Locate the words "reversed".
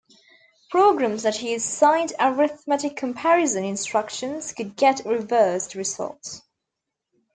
5.05-5.75